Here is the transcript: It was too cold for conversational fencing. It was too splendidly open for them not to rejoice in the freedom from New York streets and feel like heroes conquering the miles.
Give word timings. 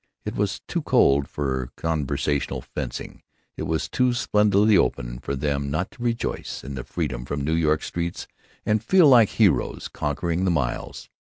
It 0.25 0.33
was 0.35 0.61
too 0.67 0.81
cold 0.81 1.27
for 1.27 1.69
conversational 1.75 2.61
fencing. 2.61 3.21
It 3.55 3.67
was 3.67 3.87
too 3.87 4.13
splendidly 4.15 4.75
open 4.75 5.19
for 5.19 5.35
them 5.35 5.69
not 5.69 5.91
to 5.91 6.01
rejoice 6.01 6.63
in 6.63 6.73
the 6.73 6.83
freedom 6.83 7.23
from 7.23 7.41
New 7.43 7.53
York 7.53 7.83
streets 7.83 8.25
and 8.65 8.83
feel 8.83 9.07
like 9.07 9.29
heroes 9.29 9.87
conquering 9.89 10.43
the 10.43 10.49
miles. 10.49 11.07